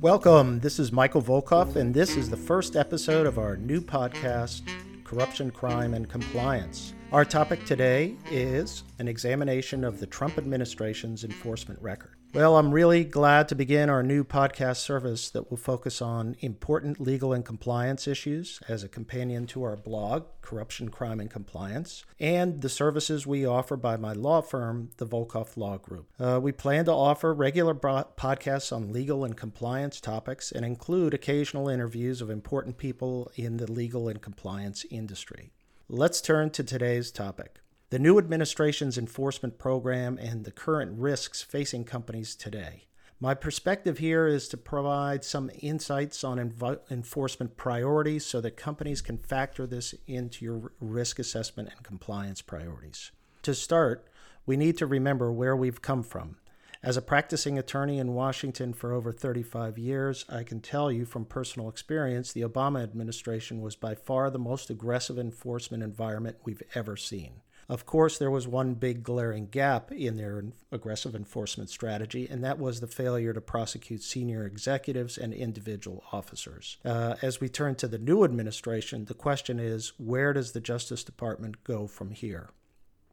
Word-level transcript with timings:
Welcome. 0.00 0.60
This 0.60 0.78
is 0.78 0.90
Michael 0.90 1.22
Volkov, 1.22 1.76
and 1.76 1.94
this 1.94 2.16
is 2.16 2.30
the 2.30 2.36
first 2.36 2.74
episode 2.76 3.26
of 3.26 3.38
our 3.38 3.56
new 3.56 3.80
podcast, 3.80 4.62
Corruption, 5.04 5.50
Crime, 5.50 5.94
and 5.94 6.08
Compliance. 6.08 6.94
Our 7.12 7.24
topic 7.24 7.64
today 7.66 8.16
is 8.30 8.84
an 8.98 9.06
examination 9.06 9.84
of 9.84 10.00
the 10.00 10.06
Trump 10.06 10.38
administration's 10.38 11.22
enforcement 11.22 11.80
record. 11.82 12.16
Well, 12.34 12.56
I'm 12.56 12.72
really 12.72 13.04
glad 13.04 13.50
to 13.50 13.54
begin 13.54 13.90
our 13.90 14.02
new 14.02 14.24
podcast 14.24 14.78
service 14.78 15.28
that 15.28 15.50
will 15.50 15.58
focus 15.58 16.00
on 16.00 16.34
important 16.40 16.98
legal 16.98 17.34
and 17.34 17.44
compliance 17.44 18.08
issues 18.08 18.58
as 18.66 18.82
a 18.82 18.88
companion 18.88 19.46
to 19.48 19.62
our 19.64 19.76
blog, 19.76 20.24
Corruption, 20.40 20.88
Crime, 20.88 21.20
and 21.20 21.30
Compliance, 21.30 22.06
and 22.18 22.62
the 22.62 22.70
services 22.70 23.26
we 23.26 23.44
offer 23.44 23.76
by 23.76 23.98
my 23.98 24.14
law 24.14 24.40
firm, 24.40 24.88
the 24.96 25.06
Volkov 25.06 25.58
Law 25.58 25.76
Group. 25.76 26.08
Uh, 26.18 26.40
we 26.42 26.52
plan 26.52 26.86
to 26.86 26.92
offer 26.92 27.34
regular 27.34 27.74
podcasts 27.74 28.74
on 28.74 28.94
legal 28.94 29.26
and 29.26 29.36
compliance 29.36 30.00
topics 30.00 30.50
and 30.50 30.64
include 30.64 31.12
occasional 31.12 31.68
interviews 31.68 32.22
of 32.22 32.30
important 32.30 32.78
people 32.78 33.30
in 33.36 33.58
the 33.58 33.70
legal 33.70 34.08
and 34.08 34.22
compliance 34.22 34.86
industry. 34.90 35.52
Let's 35.86 36.22
turn 36.22 36.48
to 36.52 36.64
today's 36.64 37.10
topic 37.10 37.61
the 37.92 37.98
new 37.98 38.16
administration's 38.16 38.96
enforcement 38.96 39.58
program 39.58 40.16
and 40.16 40.46
the 40.46 40.50
current 40.50 40.98
risks 40.98 41.42
facing 41.42 41.84
companies 41.84 42.34
today. 42.34 42.84
My 43.20 43.34
perspective 43.34 43.98
here 43.98 44.26
is 44.26 44.48
to 44.48 44.56
provide 44.56 45.26
some 45.26 45.50
insights 45.60 46.24
on 46.24 46.38
env- 46.38 46.80
enforcement 46.90 47.58
priorities 47.58 48.24
so 48.24 48.40
that 48.40 48.56
companies 48.56 49.02
can 49.02 49.18
factor 49.18 49.66
this 49.66 49.94
into 50.06 50.42
your 50.42 50.72
risk 50.80 51.18
assessment 51.18 51.68
and 51.68 51.84
compliance 51.84 52.40
priorities. 52.40 53.10
To 53.42 53.54
start, 53.54 54.08
we 54.46 54.56
need 54.56 54.78
to 54.78 54.86
remember 54.86 55.30
where 55.30 55.54
we've 55.54 55.82
come 55.82 56.02
from. 56.02 56.36
As 56.82 56.96
a 56.96 57.02
practicing 57.02 57.58
attorney 57.58 57.98
in 57.98 58.14
Washington 58.14 58.72
for 58.72 58.94
over 58.94 59.12
35 59.12 59.76
years, 59.76 60.24
I 60.30 60.44
can 60.44 60.60
tell 60.60 60.90
you 60.90 61.04
from 61.04 61.26
personal 61.26 61.68
experience 61.68 62.32
the 62.32 62.40
Obama 62.40 62.82
administration 62.82 63.60
was 63.60 63.76
by 63.76 63.94
far 63.94 64.30
the 64.30 64.38
most 64.38 64.70
aggressive 64.70 65.18
enforcement 65.18 65.82
environment 65.82 66.38
we've 66.42 66.62
ever 66.74 66.96
seen. 66.96 67.42
Of 67.72 67.86
course, 67.86 68.18
there 68.18 68.30
was 68.30 68.46
one 68.46 68.74
big 68.74 69.02
glaring 69.02 69.46
gap 69.46 69.90
in 69.90 70.18
their 70.18 70.44
aggressive 70.70 71.14
enforcement 71.14 71.70
strategy, 71.70 72.28
and 72.30 72.44
that 72.44 72.58
was 72.58 72.80
the 72.80 72.86
failure 72.86 73.32
to 73.32 73.40
prosecute 73.40 74.02
senior 74.02 74.44
executives 74.44 75.16
and 75.16 75.32
individual 75.32 76.04
officers. 76.12 76.76
Uh, 76.84 77.14
as 77.22 77.40
we 77.40 77.48
turn 77.48 77.76
to 77.76 77.88
the 77.88 77.96
new 77.96 78.24
administration, 78.24 79.06
the 79.06 79.14
question 79.14 79.58
is 79.58 79.94
where 79.96 80.34
does 80.34 80.52
the 80.52 80.60
Justice 80.60 81.02
Department 81.02 81.64
go 81.64 81.86
from 81.86 82.10
here? 82.10 82.50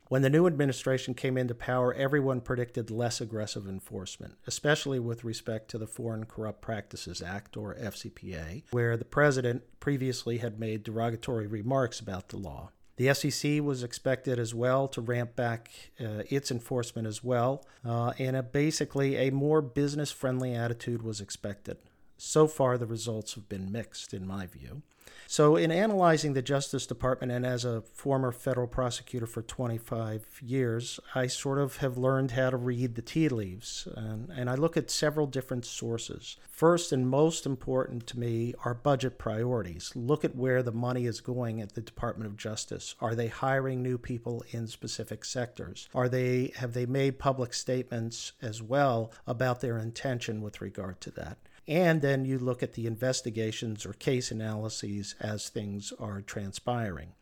When 0.09 0.23
the 0.23 0.29
new 0.29 0.45
administration 0.45 1.13
came 1.13 1.37
into 1.37 1.55
power, 1.55 1.93
everyone 1.93 2.41
predicted 2.41 2.91
less 2.91 3.21
aggressive 3.21 3.65
enforcement, 3.65 4.33
especially 4.45 4.99
with 4.99 5.23
respect 5.23 5.71
to 5.71 5.77
the 5.77 5.87
Foreign 5.87 6.25
Corrupt 6.25 6.61
Practices 6.61 7.21
Act, 7.21 7.55
or 7.55 7.75
FCPA, 7.75 8.63
where 8.71 8.97
the 8.97 9.05
president 9.05 9.63
previously 9.79 10.39
had 10.39 10.59
made 10.59 10.83
derogatory 10.83 11.47
remarks 11.47 12.01
about 12.01 12.27
the 12.27 12.37
law. 12.37 12.71
The 12.99 13.13
SEC 13.13 13.61
was 13.61 13.81
expected 13.81 14.39
as 14.39 14.53
well 14.53 14.89
to 14.89 14.99
ramp 14.99 15.33
back 15.33 15.71
uh, 16.01 16.23
its 16.29 16.51
enforcement 16.51 17.07
as 17.07 17.23
well, 17.23 17.65
uh, 17.85 18.11
and 18.19 18.35
a, 18.35 18.43
basically 18.43 19.15
a 19.15 19.31
more 19.31 19.61
business 19.61 20.11
friendly 20.11 20.53
attitude 20.53 21.01
was 21.01 21.21
expected. 21.21 21.77
So 22.17 22.45
far, 22.45 22.77
the 22.77 22.85
results 22.85 23.35
have 23.35 23.47
been 23.47 23.71
mixed, 23.71 24.13
in 24.13 24.27
my 24.27 24.47
view. 24.47 24.81
So, 25.27 25.55
in 25.55 25.71
analyzing 25.71 26.33
the 26.33 26.41
Justice 26.41 26.87
Department, 26.87 27.31
and 27.31 27.45
as 27.45 27.65
a 27.65 27.81
former 27.81 28.31
federal 28.31 28.67
prosecutor 28.67 29.27
for 29.27 29.41
25 29.41 30.41
years, 30.43 30.99
I 31.13 31.27
sort 31.27 31.59
of 31.59 31.77
have 31.77 31.97
learned 31.97 32.31
how 32.31 32.49
to 32.49 32.57
read 32.57 32.95
the 32.95 33.01
tea 33.01 33.29
leaves. 33.29 33.87
And, 33.95 34.29
and 34.29 34.49
I 34.49 34.55
look 34.55 34.75
at 34.75 34.89
several 34.89 35.27
different 35.27 35.65
sources. 35.65 36.37
First 36.49 36.91
and 36.91 37.09
most 37.09 37.45
important 37.45 38.07
to 38.07 38.19
me 38.19 38.53
are 38.65 38.73
budget 38.73 39.17
priorities. 39.17 39.91
Look 39.95 40.25
at 40.25 40.35
where 40.35 40.63
the 40.63 40.71
money 40.71 41.05
is 41.05 41.21
going 41.21 41.61
at 41.61 41.73
the 41.73 41.81
Department 41.81 42.29
of 42.29 42.37
Justice. 42.37 42.95
Are 42.99 43.15
they 43.15 43.27
hiring 43.27 43.81
new 43.81 43.97
people 43.97 44.43
in 44.51 44.67
specific 44.67 45.23
sectors? 45.25 45.87
Are 45.93 46.09
they 46.09 46.51
have 46.55 46.73
they 46.73 46.85
made 46.85 47.19
public 47.19 47.53
statements 47.53 48.33
as 48.41 48.61
well 48.61 49.11
about 49.25 49.61
their 49.61 49.77
intention 49.77 50.41
with 50.41 50.61
regard 50.61 50.99
to 51.01 51.11
that? 51.11 51.37
And 51.69 52.01
then 52.01 52.25
you 52.25 52.39
look 52.39 52.63
at 52.63 52.73
the 52.73 52.87
investigations 52.87 53.85
or 53.85 53.93
case 53.93 54.31
analyses 54.31 55.13
as 55.19 55.49
things 55.49 55.93
are 55.99 56.21
transpiring. 56.21 57.13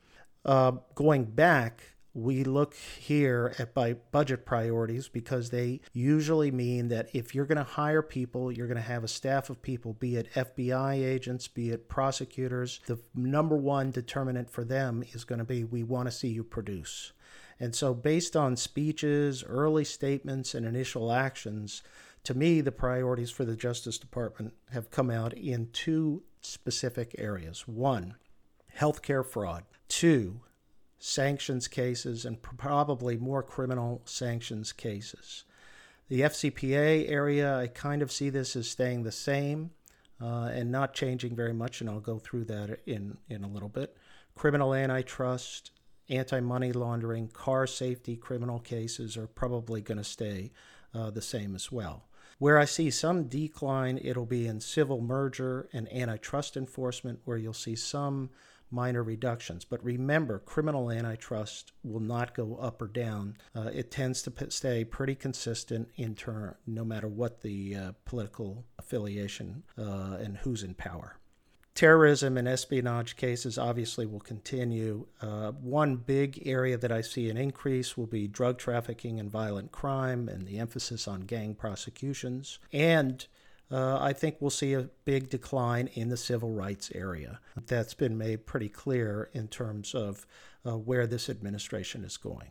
Uh, 0.46 0.72
going 0.96 1.25
back, 1.25 1.81
we 2.13 2.46
look 2.46 2.74
here 2.74 3.53
at 3.59 3.74
by 3.74 3.94
budget 3.94 4.46
priorities 4.46 5.09
because 5.09 5.50
they 5.50 5.81
usually 5.91 6.50
mean 6.50 6.88
that 6.88 7.09
if 7.13 7.35
you're 7.35 7.46
going 7.46 7.58
to 7.58 7.63
hire 7.63 8.02
people, 8.02 8.50
you're 8.50 8.68
going 8.68 8.78
to 8.78 8.81
have 8.81 9.03
a 9.03 9.09
staff 9.09 9.50
of 9.50 9.62
people, 9.62 9.91
be 9.91 10.16
it 10.16 10.31
FBI 10.34 10.96
agents, 10.96 11.50
be 11.50 11.72
it 11.72 11.90
prosecutors. 11.90 12.79
The 12.88 13.00
number 13.14 13.58
one 13.58 13.91
determinant 13.91 14.50
for 14.50 14.64
them 14.64 15.03
is 15.12 15.25
going 15.25 15.40
to 15.40 15.46
be 15.46 15.66
we 15.66 15.84
want 15.84 16.08
to 16.08 16.12
see 16.12 16.29
you 16.29 16.46
produce. 16.46 17.12
And 17.59 17.75
so, 17.75 17.94
based 17.94 18.35
on 18.35 18.56
speeches, 18.56 19.44
early 19.44 19.84
statements, 19.84 20.53
and 20.56 20.66
initial 20.66 21.12
actions, 21.12 21.81
to 22.28 22.34
me, 22.34 22.60
the 22.60 22.74
priorities 22.74 23.32
for 23.32 23.46
the 23.46 23.56
Justice 23.56 23.98
Department 23.98 24.54
have 24.74 24.92
come 24.92 25.10
out 25.10 25.32
in 25.32 25.70
two 25.72 26.24
specific 26.42 27.16
areas. 27.18 27.66
One, 27.70 28.16
healthcare 28.78 29.26
fraud. 29.26 29.64
Two, 29.88 30.42
sanctions 30.98 31.70
cases 31.70 32.26
and 32.26 32.42
probably 32.42 33.16
more 33.16 33.42
criminal 33.42 34.02
sanctions 34.04 34.74
cases. 34.74 35.46
The 36.10 36.20
FCPA 36.20 37.10
area, 37.10 37.56
I 37.56 37.68
kind 37.68 38.02
of 38.02 38.12
see 38.12 38.30
this 38.30 38.58
as 38.58 38.70
staying 38.70 39.04
the 39.04 39.12
same 39.14 39.72
uh, 40.22 40.50
and 40.52 40.70
not 40.70 40.94
changing 40.94 41.34
very 41.34 41.54
much, 41.54 41.80
and 41.80 41.90
I'll 41.90 42.02
go 42.02 42.20
through 42.20 42.44
that 42.46 42.82
in, 42.86 43.20
in 43.30 43.46
a 43.46 43.50
little 43.50 43.70
bit. 43.70 43.96
Criminal 44.36 44.74
antitrust, 44.74 45.72
anti 46.09 46.42
money 46.42 46.74
laundering, 46.74 47.30
car 47.30 47.66
safety 47.66 48.18
criminal 48.18 48.59
cases 48.59 49.16
are 49.16 49.28
probably 49.28 49.80
going 49.80 49.98
to 49.98 50.04
stay 50.04 50.52
uh, 50.94 51.09
the 51.09 51.22
same 51.22 51.56
as 51.56 51.72
well. 51.72 52.04
Where 52.40 52.59
I 52.59 52.66
see 52.66 52.92
some 52.92 53.24
decline, 53.24 54.00
it'll 54.02 54.28
be 54.28 54.46
in 54.46 54.62
civil 54.62 55.02
merger 55.02 55.68
and 55.74 55.92
antitrust 55.92 56.56
enforcement, 56.56 57.20
where 57.25 57.38
you'll 57.38 57.53
see 57.53 57.75
some 57.75 58.30
minor 58.70 59.02
reductions. 59.02 59.66
But 59.66 59.84
remember, 59.84 60.40
criminal 60.40 60.92
antitrust 60.92 61.72
will 61.84 62.00
not 62.00 62.36
go 62.36 62.58
up 62.58 62.81
or 62.81 62.88
down. 62.88 63.38
Uh, 63.56 63.72
it 63.74 63.90
tends 63.90 64.22
to 64.24 64.31
p- 64.31 64.50
stay 64.50 64.84
pretty 64.84 65.16
consistent 65.16 65.90
in 65.96 66.14
turn, 66.16 66.56
no 66.68 66.84
matter 66.86 67.08
what 67.08 67.42
the 67.42 67.76
uh, 67.76 67.92
political 68.06 68.66
affiliation 68.78 69.64
uh, 69.78 70.18
and 70.20 70.38
who's 70.38 70.64
in 70.64 70.74
power 70.76 71.18
terrorism 71.78 72.38
and 72.38 72.48
espionage 72.48 73.16
cases 73.16 73.56
obviously 73.60 74.08
will 74.08 74.20
continue. 74.20 75.06
Uh, 75.22 75.52
one 75.52 75.96
big 75.96 76.42
area 76.44 76.76
that 76.76 76.92
I 76.92 77.02
see 77.02 77.30
an 77.30 77.38
increase 77.38 77.96
will 77.96 78.08
be 78.08 78.28
drug 78.28 78.58
trafficking 78.58 79.20
and 79.20 79.30
violent 79.30 79.72
crime 79.72 80.28
and 80.28 80.48
the 80.48 80.58
emphasis 80.58 81.08
on 81.08 81.22
gang 81.22 81.54
prosecutions. 81.54 82.58
And 82.74 83.24
uh, 83.70 84.00
I 84.02 84.14
think 84.14 84.38
we'll 84.40 84.50
see 84.50 84.74
a 84.74 84.90
big 85.06 85.30
decline 85.30 85.88
in 85.94 86.10
the 86.10 86.18
civil 86.18 86.50
rights 86.50 86.92
area. 86.96 87.40
That's 87.68 87.94
been 87.94 88.18
made 88.18 88.48
pretty 88.48 88.70
clear 88.70 89.30
in 89.34 89.48
terms 89.48 89.94
of 89.94 90.26
uh, 90.66 90.78
where 90.78 91.06
this 91.06 91.30
administration 91.30 92.04
is 92.04 92.18
going. 92.18 92.50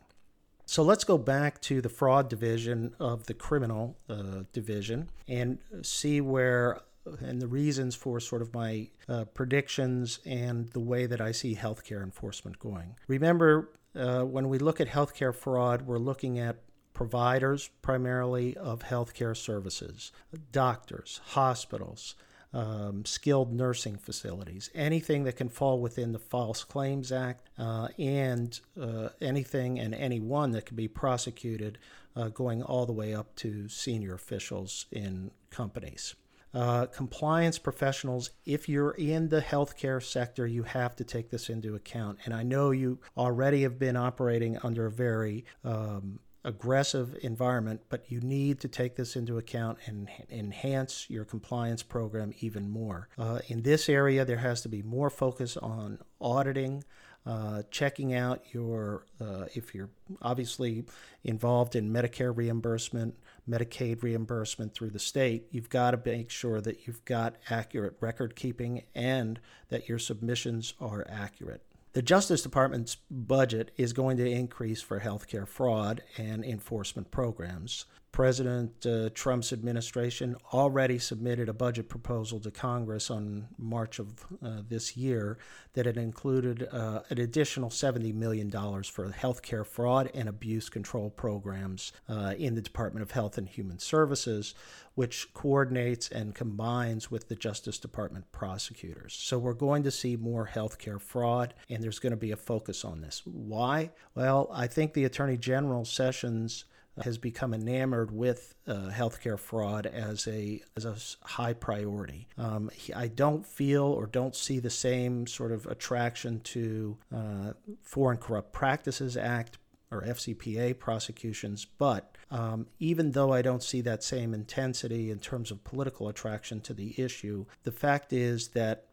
So 0.65 0.83
let's 0.83 1.03
go 1.03 1.17
back 1.17 1.61
to 1.63 1.81
the 1.81 1.89
fraud 1.89 2.29
division 2.29 2.95
of 2.97 3.25
the 3.25 3.33
criminal 3.33 3.97
uh, 4.09 4.43
division 4.53 5.09
and 5.27 5.59
see 5.81 6.21
where 6.21 6.81
and 7.21 7.41
the 7.41 7.47
reasons 7.47 7.95
for 7.95 8.19
sort 8.19 8.41
of 8.41 8.53
my 8.53 8.89
uh, 9.07 9.25
predictions 9.25 10.19
and 10.25 10.69
the 10.69 10.79
way 10.79 11.05
that 11.05 11.21
I 11.21 11.31
see 11.31 11.55
healthcare 11.55 12.03
enforcement 12.03 12.59
going. 12.59 12.95
Remember, 13.07 13.69
uh, 13.95 14.23
when 14.23 14.49
we 14.49 14.59
look 14.59 14.79
at 14.79 14.87
healthcare 14.87 15.33
fraud, 15.33 15.83
we're 15.83 15.97
looking 15.97 16.39
at 16.39 16.57
providers 16.93 17.69
primarily 17.81 18.57
of 18.57 18.83
healthcare 18.83 19.37
services, 19.37 20.11
doctors, 20.51 21.21
hospitals, 21.27 22.15
um, 22.53 23.05
skilled 23.05 23.53
nursing 23.53 23.97
facilities, 23.97 24.69
anything 24.73 25.23
that 25.25 25.35
can 25.35 25.49
fall 25.49 25.79
within 25.79 26.11
the 26.11 26.19
False 26.19 26.63
Claims 26.63 27.11
Act, 27.11 27.49
uh, 27.59 27.89
and 27.99 28.59
uh, 28.81 29.09
anything 29.21 29.79
and 29.79 29.93
anyone 29.93 30.51
that 30.51 30.65
can 30.65 30.75
be 30.75 30.87
prosecuted 30.87 31.77
uh, 32.15 32.29
going 32.29 32.63
all 32.63 32.85
the 32.85 32.93
way 32.93 33.13
up 33.13 33.35
to 33.35 33.69
senior 33.69 34.13
officials 34.15 34.85
in 34.91 35.29
companies. 35.51 36.15
Uh, 36.57 36.87
compliance 36.87 37.59
professionals, 37.59 38.31
if 38.43 38.67
you're 38.67 38.95
in 38.97 39.29
the 39.29 39.41
healthcare 39.41 40.01
sector, 40.01 40.47
you 40.47 40.63
have 40.63 40.95
to 40.95 41.03
take 41.03 41.29
this 41.29 41.49
into 41.49 41.75
account. 41.75 42.17
And 42.25 42.33
I 42.33 42.41
know 42.41 42.71
you 42.71 42.97
already 43.15 43.61
have 43.61 43.77
been 43.77 43.95
operating 43.95 44.57
under 44.63 44.87
a 44.87 44.91
very 44.91 45.45
um, 45.63 46.19
aggressive 46.43 47.15
environment, 47.21 47.81
but 47.89 48.09
you 48.09 48.21
need 48.21 48.59
to 48.61 48.67
take 48.67 48.95
this 48.95 49.15
into 49.15 49.37
account 49.37 49.77
and 49.85 50.09
enhance 50.31 51.07
your 51.11 51.25
compliance 51.25 51.83
program 51.83 52.33
even 52.39 52.67
more. 52.67 53.07
Uh, 53.19 53.37
in 53.49 53.61
this 53.61 53.87
area, 53.87 54.25
there 54.25 54.37
has 54.37 54.61
to 54.61 54.69
be 54.69 54.81
more 54.81 55.11
focus 55.11 55.57
on 55.57 55.99
auditing. 56.19 56.83
Uh, 57.27 57.61
checking 57.71 58.13
out 58.13 58.41
your, 58.53 59.05
uh, 59.19 59.45
if 59.53 59.75
you're 59.75 59.89
obviously 60.21 60.85
involved 61.25 61.75
in 61.75 61.91
Medicare 61.91 62.35
reimbursement, 62.35 63.17
Medicaid 63.49 64.01
reimbursement 64.01 64.73
through 64.73 64.91
the 64.91 64.99
state, 64.99 65.45
you've 65.51 65.69
got 65.69 65.91
to 65.91 66.01
make 66.05 66.29
sure 66.29 66.61
that 66.61 66.87
you've 66.87 67.03
got 67.03 67.35
accurate 67.49 67.97
record 67.99 68.35
keeping 68.35 68.83
and 68.95 69.41
that 69.67 69.89
your 69.89 69.99
submissions 69.99 70.73
are 70.79 71.05
accurate. 71.09 71.61
The 71.91 72.01
Justice 72.01 72.43
Department's 72.43 72.95
budget 73.11 73.71
is 73.75 73.91
going 73.91 74.17
to 74.17 74.29
increase 74.29 74.81
for 74.81 75.01
healthcare 75.01 75.47
fraud 75.47 76.03
and 76.17 76.45
enforcement 76.45 77.11
programs. 77.11 77.85
President 78.17 78.83
uh, 78.83 79.11
Trump's 79.13 79.53
administration 79.53 80.35
already 80.51 80.97
submitted 80.97 81.49
a 81.49 81.53
budget 81.53 81.87
proposal 81.87 82.39
to 82.39 82.49
Congress 82.49 83.11
on 83.11 83.47
March 83.59 83.99
of 83.99 84.25
uh, 84.43 84.63
this 84.67 84.97
year 84.97 85.37
that 85.73 85.85
had 85.85 85.97
included 85.97 86.67
uh, 86.71 87.01
an 87.11 87.19
additional 87.19 87.69
$70 87.69 88.15
million 88.15 88.49
for 88.49 89.07
healthcare 89.09 89.63
fraud 89.63 90.09
and 90.15 90.27
abuse 90.27 90.67
control 90.67 91.11
programs 91.11 91.93
uh, 92.09 92.33
in 92.39 92.55
the 92.55 92.61
Department 92.63 93.03
of 93.03 93.11
Health 93.11 93.37
and 93.37 93.47
Human 93.47 93.77
Services, 93.77 94.55
which 94.95 95.31
coordinates 95.35 96.09
and 96.09 96.33
combines 96.33 97.11
with 97.11 97.29
the 97.29 97.35
Justice 97.35 97.77
Department 97.77 98.31
prosecutors. 98.31 99.13
So 99.13 99.37
we're 99.37 99.53
going 99.53 99.83
to 99.83 99.91
see 99.91 100.15
more 100.15 100.49
healthcare 100.51 100.99
fraud, 100.99 101.53
and 101.69 101.83
there's 101.83 101.99
going 101.99 102.13
to 102.13 102.17
be 102.17 102.31
a 102.31 102.35
focus 102.35 102.83
on 102.83 103.01
this. 103.01 103.21
Why? 103.25 103.91
Well, 104.15 104.49
I 104.51 104.65
think 104.65 104.93
the 104.93 105.05
Attorney 105.05 105.37
General 105.37 105.85
Sessions 105.85 106.65
has 107.03 107.17
become 107.17 107.53
enamored 107.53 108.11
with 108.11 108.55
uh, 108.67 108.89
healthcare 108.91 109.39
fraud 109.39 109.85
as 109.85 110.27
a 110.27 110.61
as 110.75 110.85
a 110.85 110.95
high 111.25 111.53
priority. 111.53 112.27
Um, 112.37 112.69
he, 112.73 112.93
I 112.93 113.07
don't 113.07 113.45
feel 113.45 113.83
or 113.83 114.07
don't 114.07 114.35
see 114.35 114.59
the 114.59 114.69
same 114.69 115.27
sort 115.27 115.51
of 115.51 115.65
attraction 115.67 116.39
to 116.41 116.97
uh, 117.15 117.53
Foreign 117.83 118.17
Corrupt 118.17 118.51
Practices 118.51 119.15
Act 119.17 119.57
or 119.89 120.01
FCPA 120.01 120.77
prosecutions, 120.77 121.65
but 121.65 122.17
um, 122.29 122.67
even 122.79 123.11
though 123.11 123.31
I 123.31 123.41
don't 123.41 123.63
see 123.63 123.79
that 123.81 124.03
same 124.03 124.33
intensity 124.33 125.11
in 125.11 125.19
terms 125.19 125.49
of 125.49 125.63
political 125.63 126.09
attraction 126.09 126.59
to 126.61 126.73
the 126.73 126.93
issue, 127.01 127.45
the 127.63 127.71
fact 127.71 128.11
is 128.11 128.49
that 128.49 128.87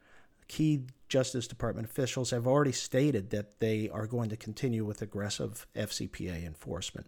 key 0.46 0.84
Justice 1.08 1.46
Department 1.46 1.88
officials 1.88 2.30
have 2.30 2.46
already 2.46 2.72
stated 2.72 3.30
that 3.30 3.58
they 3.60 3.88
are 3.90 4.06
going 4.06 4.30
to 4.30 4.36
continue 4.36 4.84
with 4.84 5.02
aggressive 5.02 5.66
FCPA 5.74 6.44
enforcement. 6.46 7.06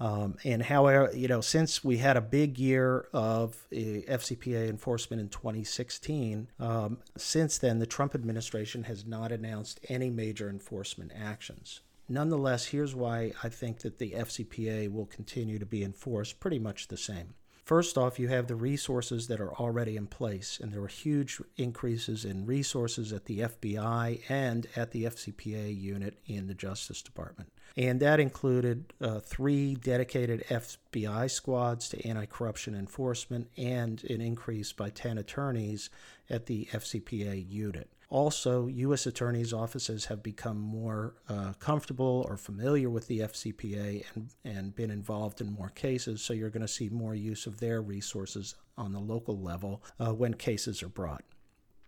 Um, 0.00 0.36
and 0.44 0.62
however, 0.62 1.10
you 1.14 1.28
know, 1.28 1.42
since 1.42 1.84
we 1.84 1.98
had 1.98 2.16
a 2.16 2.22
big 2.22 2.58
year 2.58 3.06
of 3.12 3.66
uh, 3.70 3.76
FCPA 3.76 4.68
enforcement 4.68 5.20
in 5.20 5.28
2016, 5.28 6.48
um, 6.58 6.98
since 7.18 7.58
then 7.58 7.78
the 7.78 7.86
Trump 7.86 8.14
administration 8.14 8.84
has 8.84 9.04
not 9.04 9.30
announced 9.30 9.78
any 9.90 10.08
major 10.08 10.48
enforcement 10.48 11.12
actions. 11.14 11.80
Nonetheless, 12.08 12.66
here's 12.66 12.94
why 12.94 13.32
I 13.44 13.50
think 13.50 13.80
that 13.80 13.98
the 13.98 14.12
FCPA 14.12 14.90
will 14.90 15.06
continue 15.06 15.58
to 15.58 15.66
be 15.66 15.84
enforced 15.84 16.40
pretty 16.40 16.58
much 16.58 16.88
the 16.88 16.96
same. 16.96 17.34
First 17.70 17.96
off, 17.96 18.18
you 18.18 18.26
have 18.26 18.48
the 18.48 18.56
resources 18.56 19.28
that 19.28 19.40
are 19.40 19.54
already 19.54 19.96
in 19.96 20.08
place, 20.08 20.58
and 20.60 20.72
there 20.72 20.80
were 20.80 20.88
huge 20.88 21.40
increases 21.56 22.24
in 22.24 22.44
resources 22.44 23.12
at 23.12 23.26
the 23.26 23.42
FBI 23.42 24.22
and 24.28 24.66
at 24.74 24.90
the 24.90 25.04
FCPA 25.04 25.80
unit 25.80 26.18
in 26.26 26.48
the 26.48 26.54
Justice 26.54 27.00
Department. 27.00 27.52
And 27.76 28.00
that 28.00 28.18
included 28.18 28.92
uh, 29.00 29.20
three 29.20 29.76
dedicated 29.76 30.42
FBI 30.48 31.30
squads 31.30 31.88
to 31.90 32.04
anti 32.04 32.26
corruption 32.26 32.74
enforcement 32.74 33.48
and 33.56 34.02
an 34.10 34.20
increase 34.20 34.72
by 34.72 34.90
10 34.90 35.16
attorneys 35.16 35.90
at 36.28 36.46
the 36.46 36.64
FCPA 36.72 37.48
unit. 37.48 37.88
Also, 38.10 38.66
U.S. 38.66 39.06
attorneys' 39.06 39.52
offices 39.52 40.06
have 40.06 40.20
become 40.20 40.58
more 40.58 41.14
uh, 41.28 41.52
comfortable 41.60 42.26
or 42.28 42.36
familiar 42.36 42.90
with 42.90 43.06
the 43.06 43.20
FCPA 43.20 44.04
and, 44.14 44.30
and 44.44 44.74
been 44.74 44.90
involved 44.90 45.40
in 45.40 45.52
more 45.52 45.68
cases, 45.68 46.20
so 46.20 46.32
you're 46.32 46.50
going 46.50 46.60
to 46.60 46.68
see 46.68 46.88
more 46.88 47.14
use 47.14 47.46
of 47.46 47.60
their 47.60 47.80
resources 47.80 48.56
on 48.76 48.92
the 48.92 48.98
local 48.98 49.38
level 49.38 49.84
uh, 50.00 50.12
when 50.12 50.34
cases 50.34 50.82
are 50.82 50.88
brought. 50.88 51.22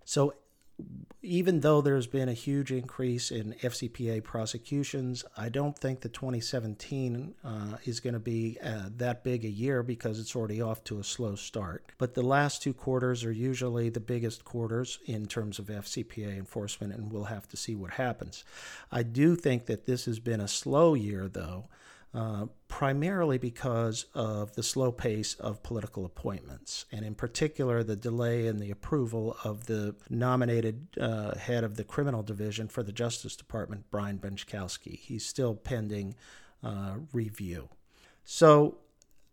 So, 0.05 0.35
even 1.23 1.61
though 1.61 1.81
there's 1.81 2.09
been 2.09 2.29
a 2.29 2.35
huge 2.35 2.73
increase 2.73 3.31
in 3.31 3.55
FCPA 3.63 4.25
prosecutions, 4.25 5.25
I 5.37 5.49
don't 5.49 5.79
think 5.79 6.01
that 6.01 6.13
2017 6.13 7.35
uh, 7.45 7.77
is 7.85 8.01
going 8.01 8.15
to 8.15 8.21
be 8.21 8.59
uh, 8.63 8.89
that 8.97 9.23
big 9.23 9.45
a 9.45 9.49
year 9.49 9.85
because 9.85 10.19
it's 10.19 10.35
already 10.35 10.61
off 10.61 10.83
to 10.85 10.99
a 10.99 11.05
slow 11.05 11.37
start. 11.37 11.93
But 11.97 12.15
the 12.15 12.23
last 12.23 12.61
two 12.61 12.75
quarters 12.75 13.25
are 13.25 13.33
usually 13.33 13.89
the 13.89 14.01
biggest 14.01 14.45
quarters 14.45 14.99
in 15.07 15.27
terms 15.27 15.61
of 15.61 15.67
FCPA 15.67 16.37
enforcement, 16.37 16.93
and 16.93 17.13
we'll 17.13 17.25
have 17.25 17.49
to 17.49 17.57
see 17.57 17.77
what 17.77 17.93
happens. 17.93 18.45
I 18.91 19.05
do 19.05 19.37
think 19.37 19.67
that 19.67 19.87
this 19.87 20.07
has 20.07 20.19
been 20.19 20.41
a 20.41 20.49
slow 20.49 20.95
year, 20.95 21.29
though. 21.29 21.67
Uh, 22.15 22.45
primarily 22.69 23.39
because 23.39 24.05
of 24.13 24.55
the 24.55 24.63
slow 24.63 24.93
pace 24.93 25.33
of 25.37 25.63
political 25.63 26.05
appointments, 26.05 26.85
and 26.93 27.07
in 27.07 27.15
particular, 27.15 27.83
the 27.83 27.97
delay 27.97 28.47
in 28.47 28.59
the 28.59 28.71
approval 28.71 29.35
of 29.45 29.65
the 29.65 29.95
nominated 30.11 30.89
uh, 31.01 31.35
head 31.39 31.65
of 31.65 31.77
the 31.77 31.85
criminal 31.85 32.23
division 32.23 32.69
for 32.69 32.83
the 32.83 32.93
Justice 32.93 33.35
Department, 33.35 33.85
Brian 33.91 34.19
Benczkowski. 34.19 34.99
He's 34.99 35.25
still 35.25 35.55
pending 35.55 36.15
uh, 36.63 36.97
review. 37.15 37.71
So 38.25 38.77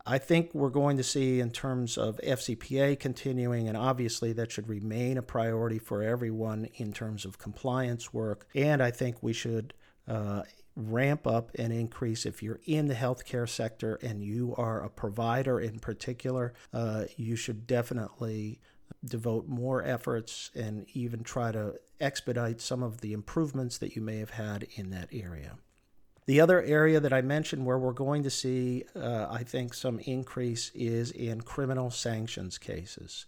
I 0.06 0.18
think 0.18 0.52
we're 0.54 0.70
going 0.70 0.96
to 0.98 1.04
see, 1.04 1.42
in 1.42 1.52
terms 1.52 1.98
of 1.98 2.18
FCPA 2.24 2.98
continuing, 2.98 3.68
and 3.68 3.76
obviously 3.76 4.32
that 4.34 4.52
should 4.52 4.70
remain 4.70 5.18
a 5.18 5.22
priority 5.22 5.80
for 5.80 6.02
everyone 6.02 6.70
in 6.76 6.94
terms 6.94 7.26
of 7.26 7.38
compliance 7.38 8.14
work. 8.14 8.48
And 8.56 8.82
I 8.82 8.92
think 8.92 9.18
we 9.22 9.34
should 9.34 9.74
uh, 10.08 10.44
ramp 10.80 11.28
up 11.28 11.52
and 11.56 11.74
increase 11.74 12.26
if 12.26 12.42
you're 12.42 12.60
in 12.66 12.88
the 12.88 12.96
healthcare 12.96 13.48
sector 13.48 13.96
and 14.02 14.24
you 14.24 14.54
are 14.58 14.84
a 14.84 14.90
provider 14.90 15.60
in 15.60 15.80
particular 15.80 16.54
uh, 16.74 17.06
you 17.18 17.36
should 17.36 17.68
definitely 17.68 18.60
devote 19.06 19.48
more 19.48 19.84
efforts 19.84 20.52
and 20.56 20.86
even 20.94 21.24
try 21.24 21.52
to 21.52 21.74
expedite 22.00 22.62
some 22.62 22.82
of 22.82 23.02
the 23.02 23.14
improvements 23.14 23.78
that 23.78 23.96
you 23.96 24.02
may 24.02 24.18
have 24.18 24.32
had 24.32 24.66
in 24.76 24.90
that 24.90 25.10
area 25.12 25.58
the 26.30 26.42
other 26.42 26.62
area 26.62 27.00
that 27.00 27.12
I 27.12 27.24
mentioned 27.24 27.66
where 27.66 27.80
we're 27.80 27.92
going 27.92 28.22
to 28.22 28.30
see, 28.30 28.84
uh, 28.96 29.26
I 29.32 29.42
think, 29.42 29.74
some 29.74 29.98
increase 30.02 30.70
is 30.76 31.10
in 31.10 31.42
criminal 31.42 31.90
sanctions 31.90 32.60
cases. 32.60 33.26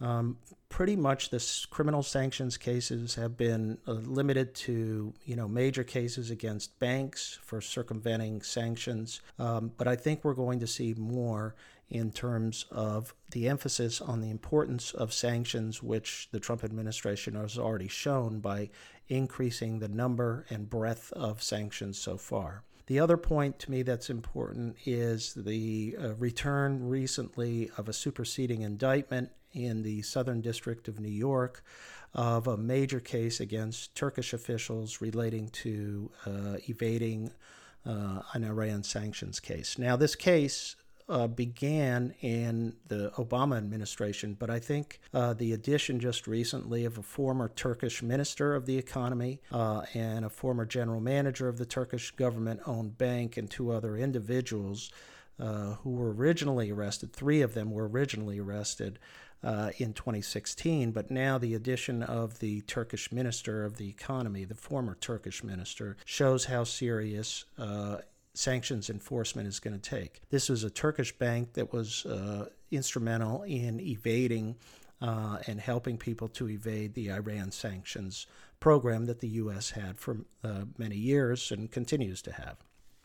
Um, 0.00 0.38
pretty 0.70 0.96
much 0.96 1.30
the 1.30 1.66
criminal 1.68 2.02
sanctions 2.02 2.56
cases 2.56 3.16
have 3.16 3.36
been 3.36 3.76
uh, 3.86 3.92
limited 3.92 4.54
to 4.54 5.12
you 5.24 5.36
know 5.36 5.46
major 5.46 5.84
cases 5.84 6.30
against 6.30 6.78
banks 6.78 7.38
for 7.42 7.60
circumventing 7.60 8.40
sanctions. 8.40 9.20
Um, 9.38 9.72
but 9.76 9.86
i 9.86 9.96
think 9.96 10.24
we're 10.24 10.34
going 10.34 10.60
to 10.60 10.66
see 10.66 10.94
more 10.94 11.54
in 11.90 12.12
terms 12.12 12.66
of 12.70 13.14
the 13.32 13.48
emphasis 13.48 14.00
on 14.00 14.20
the 14.20 14.30
importance 14.30 14.94
of 14.94 15.12
sanctions 15.12 15.82
which 15.82 16.28
the 16.30 16.40
trump 16.40 16.62
administration 16.62 17.34
has 17.34 17.58
already 17.58 17.88
shown 17.88 18.38
by 18.38 18.70
increasing 19.08 19.80
the 19.80 19.88
number 19.88 20.46
and 20.50 20.70
breadth 20.70 21.12
of 21.12 21.42
sanctions 21.42 21.98
so 21.98 22.16
far. 22.16 22.62
The 22.86 23.00
other 23.00 23.16
point 23.16 23.58
to 23.60 23.70
me 23.70 23.82
that's 23.82 24.08
important 24.08 24.76
is 24.84 25.34
the 25.34 25.96
uh, 26.00 26.14
return 26.14 26.88
recently 26.88 27.70
of 27.76 27.88
a 27.88 27.92
superseding 27.92 28.62
indictment 28.62 29.30
in 29.52 29.82
the 29.82 30.02
Southern 30.02 30.40
District 30.40 30.88
of 30.88 31.00
New 31.00 31.08
York 31.08 31.62
of 32.14 32.46
a 32.46 32.56
major 32.56 33.00
case 33.00 33.40
against 33.40 33.94
Turkish 33.94 34.32
officials 34.32 35.00
relating 35.00 35.48
to 35.48 36.10
uh, 36.26 36.56
evading 36.68 37.30
uh, 37.86 38.22
an 38.34 38.44
Iran 38.44 38.82
sanctions 38.82 39.40
case. 39.40 39.78
Now, 39.78 39.96
this 39.96 40.14
case 40.14 40.76
uh, 41.08 41.26
began 41.26 42.14
in 42.20 42.76
the 42.86 43.10
Obama 43.16 43.56
administration, 43.56 44.36
but 44.38 44.48
I 44.48 44.60
think 44.60 45.00
uh, 45.12 45.34
the 45.34 45.52
addition 45.52 45.98
just 45.98 46.26
recently 46.26 46.84
of 46.84 46.98
a 46.98 47.02
former 47.02 47.48
Turkish 47.48 48.02
minister 48.02 48.54
of 48.54 48.66
the 48.66 48.78
economy 48.78 49.40
uh, 49.50 49.82
and 49.94 50.24
a 50.24 50.28
former 50.28 50.64
general 50.64 51.00
manager 51.00 51.48
of 51.48 51.58
the 51.58 51.66
Turkish 51.66 52.12
government 52.12 52.60
owned 52.66 52.96
bank 52.96 53.36
and 53.36 53.50
two 53.50 53.72
other 53.72 53.96
individuals 53.96 54.90
uh, 55.40 55.74
who 55.82 55.90
were 55.90 56.12
originally 56.12 56.70
arrested, 56.70 57.12
three 57.12 57.40
of 57.40 57.54
them 57.54 57.70
were 57.70 57.88
originally 57.88 58.38
arrested 58.38 58.98
uh, 59.42 59.70
in 59.78 59.92
2016, 59.92 60.92
but 60.92 61.10
now 61.10 61.38
the 61.38 61.54
addition 61.54 62.02
of 62.02 62.38
the 62.40 62.60
Turkish 62.62 63.10
minister 63.10 63.64
of 63.64 63.76
the 63.76 63.88
economy, 63.88 64.44
the 64.44 64.54
former 64.54 64.96
Turkish 65.00 65.42
minister, 65.42 65.96
shows 66.04 66.44
how 66.44 66.64
serious 66.64 67.44
uh, 67.58 67.98
sanctions 68.34 68.90
enforcement 68.90 69.48
is 69.48 69.60
going 69.60 69.78
to 69.78 69.90
take. 69.90 70.20
This 70.30 70.48
was 70.48 70.64
a 70.64 70.70
Turkish 70.70 71.16
bank 71.16 71.54
that 71.54 71.72
was 71.72 72.06
uh, 72.06 72.46
instrumental 72.70 73.42
in 73.42 73.80
evading 73.80 74.56
uh, 75.00 75.38
and 75.46 75.60
helping 75.60 75.96
people 75.96 76.28
to 76.28 76.48
evade 76.48 76.94
the 76.94 77.10
Iran 77.10 77.50
sanctions 77.50 78.26
program 78.60 79.06
that 79.06 79.20
the 79.20 79.28
U.S. 79.28 79.70
had 79.70 79.98
for 79.98 80.18
uh, 80.44 80.64
many 80.76 80.96
years 80.96 81.50
and 81.50 81.70
continues 81.70 82.20
to 82.22 82.32
have. 82.32 82.56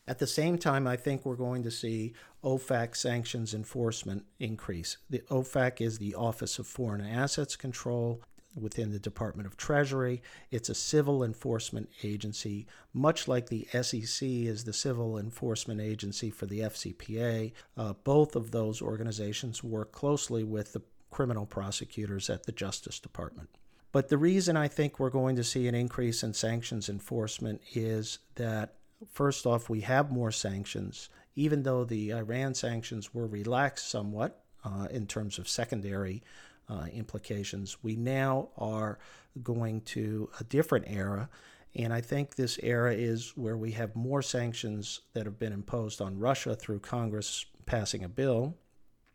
At 0.08 0.20
the 0.20 0.28
same 0.28 0.58
time, 0.58 0.86
I 0.86 0.98
think 0.98 1.26
we're 1.26 1.36
going 1.36 1.64
to 1.64 1.72
see 1.72 2.14
OFAC 2.44 2.96
sanctions 2.96 3.54
enforcement 3.54 4.26
increase. 4.40 4.98
The 5.10 5.24
OFAC 5.32 5.82
is 5.82 5.98
the 5.98 6.14
Office 6.14 6.60
of 6.60 6.68
Foreign 6.68 7.02
Assets 7.02 7.56
Control. 7.56 8.22
within 8.56 8.92
the 8.92 9.00
Department 9.00 9.46
of 9.48 9.58
Treasury. 9.58 10.22
It's 10.50 10.70
a 10.70 10.76
civil 10.76 11.24
enforcement 11.24 11.90
agency, 12.04 12.68
much 12.94 13.28
like 13.28 13.50
the 13.50 13.68
SEC 13.82 14.26
is 14.26 14.64
the 14.64 14.72
civil 14.72 15.18
enforcement 15.18 15.82
agency 15.82 16.30
for 16.30 16.46
the 16.46 16.62
FCPA. 16.62 17.52
Uh, 17.76 17.94
both 18.06 18.36
of 18.36 18.52
those 18.52 18.82
organizations 18.82 19.62
work 19.62 19.92
closely 19.92 20.44
with 20.44 20.72
the 20.72 20.82
criminal 21.12 21.46
prosecutors 21.46 22.30
at 22.30 22.46
the 22.46 22.52
Justice 22.52 23.00
Department. 23.00 23.50
But 23.92 24.10
the 24.10 24.18
reason 24.18 24.58
I 24.58 24.68
think 24.68 25.00
we're 25.00 25.10
going 25.10 25.36
to 25.38 25.44
see 25.44 25.68
an 25.68 25.76
increase 25.76 26.24
in 26.24 26.34
sanctions 26.34 26.90
enforcement 26.90 27.62
is 27.74 28.20
that, 28.36 28.76
first 29.12 29.46
off, 29.46 29.70
we 29.70 29.82
have 29.82 30.12
more 30.12 30.32
sanctions. 30.32 31.10
Even 31.36 31.64
though 31.64 31.84
the 31.84 32.14
Iran 32.14 32.54
sanctions 32.54 33.14
were 33.14 33.28
relaxed 33.28 33.90
somewhat 33.90 34.44
uh, 34.64 34.88
in 34.90 35.06
terms 35.06 35.38
of 35.38 35.50
secondary 35.50 36.24
uh, 36.70 36.88
implications, 36.94 37.78
we 37.84 37.96
now 37.96 38.50
are 38.58 38.98
going 39.44 39.82
to 39.82 40.30
a 40.40 40.44
different 40.44 40.86
era. 40.88 41.30
And 41.76 41.92
I 41.92 42.00
think 42.02 42.36
this 42.36 42.58
era 42.64 42.94
is 42.94 43.34
where 43.36 43.58
we 43.58 43.72
have 43.72 43.96
more 43.96 44.22
sanctions 44.22 45.02
that 45.14 45.26
have 45.26 45.38
been 45.38 45.52
imposed 45.52 46.02
on 46.02 46.18
Russia 46.18 46.56
through 46.56 46.80
Congress 46.80 47.46
passing 47.66 48.04
a 48.04 48.10
bill 48.10 48.56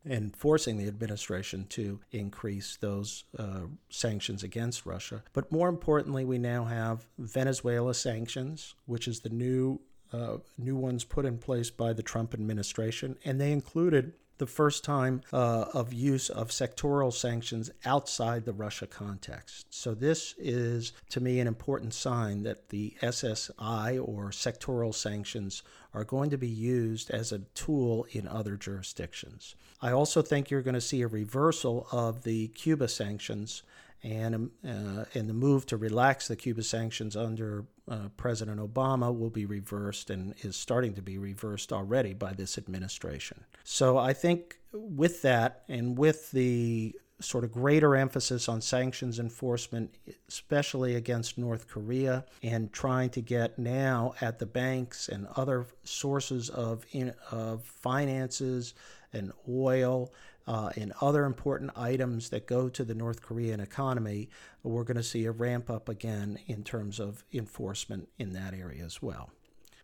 and 0.04 0.34
forcing 0.34 0.78
the 0.78 0.88
administration 0.88 1.66
to 1.68 2.00
increase 2.10 2.76
those 2.80 3.24
uh, 3.38 3.66
sanctions 3.88 4.42
against 4.42 4.86
Russia. 4.86 5.22
But 5.32 5.52
more 5.52 5.68
importantly, 5.68 6.24
we 6.24 6.38
now 6.38 6.64
have 6.64 7.06
Venezuela 7.18 7.94
sanctions, 7.94 8.74
which 8.86 9.06
is 9.06 9.20
the 9.20 9.28
new 9.28 9.80
uh, 10.12 10.38
new 10.58 10.74
ones 10.74 11.04
put 11.04 11.24
in 11.24 11.38
place 11.38 11.70
by 11.70 11.92
the 11.92 12.02
Trump 12.02 12.34
administration, 12.34 13.16
and 13.24 13.40
they 13.40 13.52
included 13.52 14.12
the 14.40 14.46
first 14.46 14.82
time 14.82 15.20
uh, 15.32 15.66
of 15.72 15.92
use 15.92 16.28
of 16.28 16.48
sectoral 16.48 17.12
sanctions 17.12 17.70
outside 17.84 18.44
the 18.44 18.52
Russia 18.52 18.88
context. 18.88 19.66
So, 19.70 19.94
this 19.94 20.34
is 20.38 20.92
to 21.10 21.20
me 21.20 21.38
an 21.38 21.46
important 21.46 21.94
sign 21.94 22.42
that 22.42 22.70
the 22.70 22.94
SSI 23.00 24.00
or 24.02 24.30
sectoral 24.30 24.92
sanctions 24.92 25.62
are 25.94 26.04
going 26.04 26.30
to 26.30 26.38
be 26.38 26.48
used 26.48 27.10
as 27.10 27.30
a 27.30 27.40
tool 27.54 28.06
in 28.10 28.26
other 28.26 28.56
jurisdictions. 28.56 29.54
I 29.82 29.92
also 29.92 30.22
think 30.22 30.50
you're 30.50 30.62
going 30.62 30.74
to 30.74 30.80
see 30.80 31.02
a 31.02 31.08
reversal 31.08 31.86
of 31.92 32.24
the 32.24 32.48
Cuba 32.48 32.88
sanctions 32.88 33.62
and 34.02 34.50
uh, 34.66 35.04
and 35.14 35.28
the 35.28 35.34
move 35.34 35.66
to 35.66 35.76
relax 35.76 36.28
the 36.28 36.36
Cuba 36.36 36.62
sanctions 36.62 37.16
under 37.16 37.66
uh, 37.88 38.08
President 38.16 38.60
Obama 38.60 39.16
will 39.16 39.30
be 39.30 39.46
reversed 39.46 40.10
and 40.10 40.34
is 40.42 40.56
starting 40.56 40.94
to 40.94 41.02
be 41.02 41.18
reversed 41.18 41.72
already 41.72 42.14
by 42.14 42.32
this 42.32 42.56
administration. 42.56 43.44
So 43.64 43.98
I 43.98 44.12
think 44.12 44.58
with 44.72 45.22
that 45.22 45.64
and 45.68 45.98
with 45.98 46.30
the 46.30 46.94
sort 47.20 47.44
of 47.44 47.52
greater 47.52 47.94
emphasis 47.94 48.48
on 48.48 48.60
sanctions 48.60 49.18
enforcement, 49.18 49.94
especially 50.28 50.94
against 50.94 51.36
North 51.36 51.68
Korea, 51.68 52.24
and 52.42 52.72
trying 52.72 53.10
to 53.10 53.20
get 53.20 53.58
now 53.58 54.14
at 54.20 54.38
the 54.38 54.46
banks 54.46 55.08
and 55.08 55.26
other 55.36 55.66
sources 55.84 56.48
of, 56.48 56.86
in, 56.92 57.12
of 57.30 57.64
finances 57.64 58.74
and 59.12 59.32
oil 59.48 60.12
uh, 60.46 60.70
and 60.76 60.92
other 61.00 61.24
important 61.24 61.70
items 61.76 62.30
that 62.30 62.46
go 62.46 62.68
to 62.68 62.84
the 62.84 62.94
North 62.94 63.22
Korean 63.22 63.60
economy, 63.60 64.28
we're 64.62 64.84
going 64.84 64.96
to 64.96 65.02
see 65.02 65.24
a 65.24 65.30
ramp 65.30 65.70
up 65.70 65.88
again 65.88 66.38
in 66.46 66.64
terms 66.64 66.98
of 66.98 67.24
enforcement 67.32 68.08
in 68.18 68.32
that 68.32 68.54
area 68.54 68.84
as 68.84 69.00
well. 69.00 69.30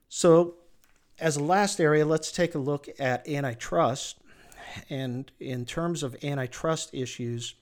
So, 0.08 0.54
as 1.18 1.36
a 1.36 1.42
last 1.42 1.80
area, 1.80 2.04
let's 2.04 2.30
take 2.30 2.54
a 2.54 2.58
look 2.58 2.88
at 2.98 3.26
antitrust. 3.28 4.18
And 4.90 5.30
in 5.40 5.64
terms 5.64 6.02
of 6.02 6.16
antitrust 6.22 6.92
issues, 6.92 7.54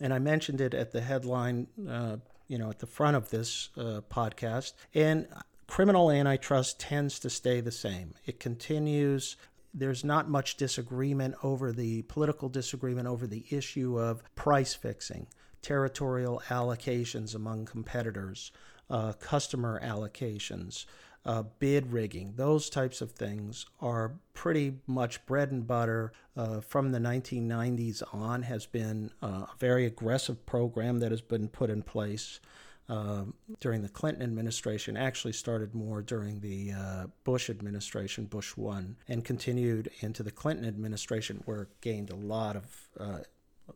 and 0.00 0.14
I 0.14 0.18
mentioned 0.18 0.60
it 0.60 0.72
at 0.72 0.92
the 0.92 1.00
headline, 1.00 1.66
uh, 1.88 2.16
you 2.48 2.58
know, 2.58 2.70
at 2.70 2.78
the 2.78 2.86
front 2.86 3.16
of 3.16 3.30
this 3.30 3.70
uh, 3.76 4.00
podcast, 4.10 4.72
and 4.94 5.26
criminal 5.66 6.10
antitrust 6.10 6.80
tends 6.80 7.18
to 7.20 7.30
stay 7.30 7.60
the 7.60 7.72
same. 7.72 8.14
It 8.24 8.40
continues 8.40 9.36
there's 9.76 10.02
not 10.02 10.28
much 10.28 10.56
disagreement 10.56 11.34
over 11.42 11.70
the 11.70 12.02
political 12.02 12.48
disagreement 12.48 13.06
over 13.06 13.26
the 13.26 13.44
issue 13.50 14.00
of 14.00 14.22
price 14.34 14.74
fixing, 14.74 15.26
territorial 15.60 16.42
allocations 16.48 17.34
among 17.34 17.66
competitors, 17.66 18.52
uh, 18.88 19.12
customer 19.12 19.78
allocations, 19.84 20.86
uh, 21.26 21.42
bid 21.58 21.92
rigging. 21.92 22.32
Those 22.36 22.70
types 22.70 23.02
of 23.02 23.12
things 23.12 23.66
are 23.80 24.14
pretty 24.32 24.76
much 24.86 25.26
bread 25.26 25.50
and 25.50 25.66
butter 25.66 26.12
uh, 26.36 26.60
from 26.60 26.92
the 26.92 26.98
1990s 26.98 28.02
on, 28.14 28.44
has 28.44 28.64
been 28.64 29.10
uh, 29.22 29.26
a 29.26 29.54
very 29.58 29.84
aggressive 29.84 30.46
program 30.46 31.00
that 31.00 31.10
has 31.10 31.20
been 31.20 31.48
put 31.48 31.68
in 31.68 31.82
place 31.82 32.40
uh, 32.88 33.24
during 33.60 33.82
the 33.82 33.88
Clinton 33.88 34.22
administration, 34.22 34.96
actually 34.96 35.32
started 35.32 35.74
more 35.74 36.02
during 36.02 36.40
the 36.40 36.72
uh, 36.72 37.06
Bush 37.24 37.50
administration, 37.50 38.26
Bush 38.26 38.56
1, 38.56 38.96
and 39.08 39.24
continued 39.24 39.90
into 40.00 40.22
the 40.22 40.30
Clinton 40.30 40.66
administration, 40.66 41.42
where 41.46 41.62
it 41.62 41.80
gained 41.80 42.10
a 42.10 42.16
lot 42.16 42.56
of 42.56 42.88
uh, 42.98 43.18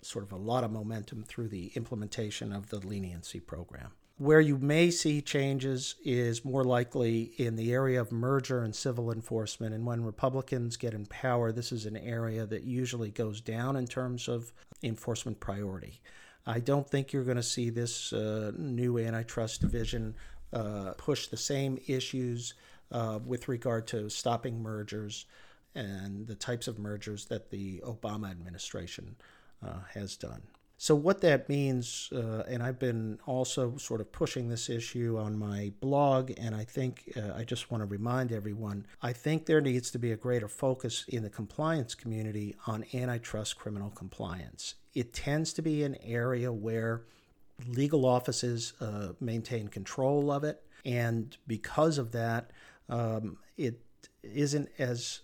sort 0.02 0.24
of 0.24 0.32
a 0.32 0.36
lot 0.36 0.64
of 0.64 0.70
momentum 0.70 1.24
through 1.24 1.48
the 1.48 1.72
implementation 1.74 2.52
of 2.52 2.68
the 2.68 2.78
leniency 2.78 3.40
program. 3.40 3.90
Where 4.18 4.40
you 4.40 4.58
may 4.58 4.90
see 4.90 5.22
changes 5.22 5.94
is 6.04 6.44
more 6.44 6.62
likely 6.62 7.32
in 7.38 7.56
the 7.56 7.72
area 7.72 8.00
of 8.00 8.12
merger 8.12 8.62
and 8.62 8.76
civil 8.76 9.10
enforcement. 9.10 9.74
And 9.74 9.86
when 9.86 10.04
Republicans 10.04 10.76
get 10.76 10.92
in 10.92 11.06
power, 11.06 11.52
this 11.52 11.72
is 11.72 11.86
an 11.86 11.96
area 11.96 12.44
that 12.44 12.64
usually 12.64 13.10
goes 13.10 13.40
down 13.40 13.76
in 13.76 13.86
terms 13.86 14.28
of 14.28 14.52
enforcement 14.82 15.40
priority. 15.40 16.02
I 16.46 16.60
don't 16.60 16.88
think 16.88 17.12
you're 17.12 17.24
going 17.24 17.36
to 17.36 17.42
see 17.42 17.70
this 17.70 18.12
uh, 18.12 18.52
new 18.56 18.98
antitrust 18.98 19.60
division 19.60 20.14
uh, 20.52 20.92
push 20.96 21.26
the 21.28 21.36
same 21.36 21.78
issues 21.86 22.54
uh, 22.90 23.18
with 23.24 23.48
regard 23.48 23.86
to 23.88 24.08
stopping 24.08 24.62
mergers 24.62 25.26
and 25.74 26.26
the 26.26 26.34
types 26.34 26.66
of 26.66 26.78
mergers 26.78 27.26
that 27.26 27.50
the 27.50 27.80
Obama 27.86 28.30
administration 28.30 29.14
uh, 29.64 29.80
has 29.94 30.16
done. 30.16 30.42
So, 30.82 30.94
what 30.94 31.20
that 31.20 31.46
means, 31.50 32.08
uh, 32.10 32.44
and 32.48 32.62
I've 32.62 32.78
been 32.78 33.18
also 33.26 33.76
sort 33.76 34.00
of 34.00 34.10
pushing 34.12 34.48
this 34.48 34.70
issue 34.70 35.18
on 35.20 35.38
my 35.38 35.74
blog, 35.78 36.32
and 36.38 36.54
I 36.54 36.64
think 36.64 37.12
uh, 37.18 37.34
I 37.36 37.44
just 37.44 37.70
want 37.70 37.82
to 37.82 37.84
remind 37.84 38.32
everyone 38.32 38.86
I 39.02 39.12
think 39.12 39.44
there 39.44 39.60
needs 39.60 39.90
to 39.90 39.98
be 39.98 40.12
a 40.12 40.16
greater 40.16 40.48
focus 40.48 41.04
in 41.06 41.22
the 41.22 41.28
compliance 41.28 41.94
community 41.94 42.56
on 42.66 42.86
antitrust 42.94 43.58
criminal 43.58 43.90
compliance. 43.90 44.76
It 44.94 45.12
tends 45.12 45.52
to 45.52 45.60
be 45.60 45.82
an 45.82 45.98
area 46.02 46.50
where 46.50 47.02
legal 47.68 48.06
offices 48.06 48.72
uh, 48.80 49.08
maintain 49.20 49.68
control 49.68 50.32
of 50.32 50.44
it, 50.44 50.62
and 50.86 51.36
because 51.46 51.98
of 51.98 52.12
that, 52.12 52.52
um, 52.88 53.36
it 53.58 53.82
isn't 54.22 54.70
as 54.78 55.20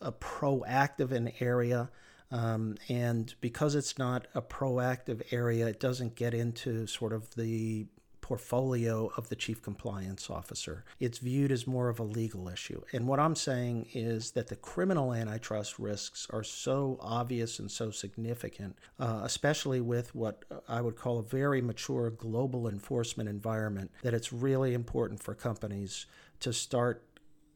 a 0.00 0.12
proactive 0.12 1.12
an 1.12 1.30
area 1.40 1.90
um, 2.30 2.76
and 2.88 3.34
because 3.40 3.74
it's 3.74 3.98
not 3.98 4.26
a 4.34 4.42
proactive 4.42 5.22
area, 5.32 5.66
it 5.66 5.80
doesn't 5.80 6.14
get 6.14 6.34
into 6.34 6.86
sort 6.86 7.12
of 7.12 7.34
the 7.34 7.86
portfolio 8.28 9.10
of 9.16 9.30
the 9.30 9.34
chief 9.34 9.62
compliance 9.62 10.28
officer. 10.28 10.84
It's 11.00 11.16
viewed 11.16 11.50
as 11.50 11.66
more 11.66 11.88
of 11.88 11.98
a 11.98 12.02
legal 12.02 12.50
issue. 12.50 12.82
And 12.92 13.08
what 13.08 13.18
I'm 13.18 13.34
saying 13.34 13.86
is 13.94 14.32
that 14.32 14.48
the 14.48 14.56
criminal 14.56 15.14
antitrust 15.14 15.78
risks 15.78 16.26
are 16.28 16.44
so 16.44 16.98
obvious 17.00 17.58
and 17.58 17.70
so 17.70 17.90
significant, 17.90 18.76
uh, 19.00 19.22
especially 19.24 19.80
with 19.80 20.14
what 20.14 20.44
I 20.68 20.82
would 20.82 20.94
call 20.94 21.18
a 21.18 21.22
very 21.22 21.62
mature 21.62 22.10
global 22.10 22.68
enforcement 22.68 23.30
environment, 23.30 23.90
that 24.02 24.12
it's 24.12 24.30
really 24.30 24.74
important 24.74 25.22
for 25.22 25.34
companies 25.34 26.04
to 26.40 26.52
start 26.52 27.02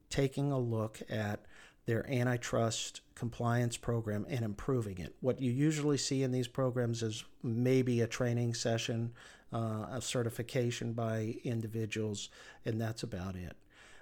taking 0.09 0.53
a 0.53 0.59
look 0.59 1.03
at 1.11 1.45
their 1.85 2.11
antitrust 2.11 3.02
compliance 3.15 3.77
program 3.77 4.27
and 4.29 4.45
improving 4.45 4.99
it. 4.99 5.15
What 5.21 5.41
you 5.41 5.51
usually 5.51 5.99
see 5.99 6.23
in 6.23 6.33
these 6.33 6.49
programs 6.49 7.03
is 7.03 7.25
maybe 7.43 8.01
a 8.01 8.07
training 8.07 8.55
session, 8.55 9.13
uh, 9.53 9.87
a 9.91 10.01
certification 10.01 10.93
by 10.93 11.37
individuals, 11.45 12.31
and 12.65 12.81
that's 12.81 13.03
about 13.03 13.37
it. 13.37 13.57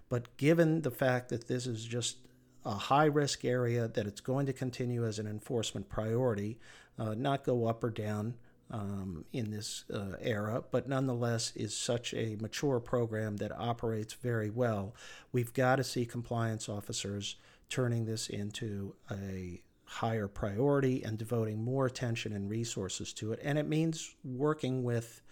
But 0.09 0.37
given 0.37 0.83
the 0.83 0.91
fact 0.91 1.29
that 1.29 1.49
this 1.49 1.67
is 1.67 1.85
just 1.85 2.19
a 2.65 2.75
high 2.75 3.07
risk 3.07 3.45
area, 3.45 3.89
that 3.89 4.07
it's 4.07 4.21
going 4.21 4.47
to 4.47 4.53
continue 4.53 5.07
as 5.07 5.19
an 5.19 5.27
enforcement 5.27 5.89
priority, 5.89 6.59
uh, 6.99 7.15
not 7.15 7.45
go 7.45 7.67
up 7.67 7.83
or 7.83 7.91
down. 7.91 8.35
Um, 8.73 9.25
in 9.33 9.51
this 9.51 9.85
uh, 9.93 10.15
era, 10.21 10.63
but 10.71 10.89
nonetheless 10.89 11.53
is 11.57 11.77
such 11.77 12.15
a 12.15 12.37
mature 12.41 12.79
program 12.79 13.39
that 13.39 13.51
operates 13.51 14.13
very 14.15 14.49
well. 14.49 14.95
We've 15.33 15.53
got 15.53 15.77
to 15.77 15.83
see 15.83 16.07
compliance 16.07 16.69
officers 16.69 17.35
turning 17.71 18.05
this 18.05 18.29
into 18.29 18.95
a 19.11 19.63
higher 19.85 20.29
priority 20.29 21.03
and 21.03 21.19
devoting 21.19 21.63
more 21.65 21.87
attention 21.87 22.33
and 22.33 22.49
resources 22.49 23.13
to 23.15 23.33
it. 23.33 23.41
And 23.43 23.59
it 23.59 23.67
means 23.67 24.15
working 24.25 24.85
with 24.85 25.23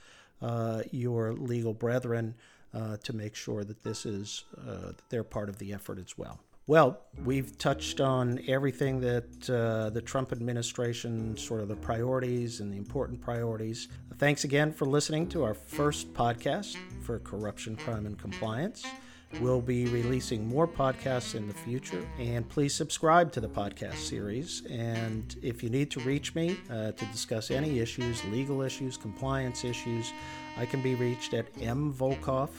uh, 0.40 0.82
your 0.90 1.32
legal 1.32 1.74
brethren 1.74 2.34
uh, 2.74 2.96
to 2.98 3.12
make 3.12 3.34
sure 3.34 3.64
that 3.64 3.82
this 3.84 4.04
is 4.06 4.44
uh, 4.66 4.92
they're 5.10 5.24
part 5.24 5.48
of 5.48 5.58
the 5.58 5.72
effort 5.72 5.98
as 5.98 6.16
well. 6.18 6.40
Well, 6.66 7.00
we've 7.24 7.56
touched 7.56 7.98
on 7.98 8.40
everything 8.46 9.00
that 9.00 9.48
uh, 9.48 9.88
the 9.88 10.02
Trump 10.02 10.32
administration, 10.32 11.34
sort 11.36 11.62
of 11.62 11.68
the 11.68 11.76
priorities 11.76 12.60
and 12.60 12.70
the 12.70 12.76
important 12.76 13.22
priorities. 13.22 13.88
Thanks 14.18 14.44
again 14.44 14.72
for 14.72 14.84
listening 14.84 15.28
to 15.28 15.44
our 15.44 15.54
first 15.54 16.12
podcast 16.12 16.76
for 17.02 17.20
corruption, 17.20 17.74
crime, 17.74 18.04
and 18.04 18.18
compliance. 18.18 18.84
We'll 19.40 19.60
be 19.60 19.86
releasing 19.86 20.48
more 20.48 20.66
podcasts 20.66 21.34
in 21.34 21.46
the 21.46 21.54
future, 21.54 22.04
and 22.18 22.48
please 22.48 22.74
subscribe 22.74 23.30
to 23.32 23.40
the 23.40 23.48
podcast 23.48 23.96
series. 23.96 24.62
And 24.70 25.36
if 25.42 25.62
you 25.62 25.70
need 25.70 25.90
to 25.92 26.00
reach 26.00 26.34
me 26.34 26.58
uh, 26.70 26.92
to 26.92 27.04
discuss 27.06 27.50
any 27.50 27.78
issues, 27.78 28.24
legal 28.26 28.62
issues, 28.62 28.96
compliance 28.96 29.64
issues, 29.64 30.12
I 30.56 30.66
can 30.66 30.82
be 30.82 30.94
reached 30.94 31.34
at 31.34 31.52
mvolkov 31.54 32.50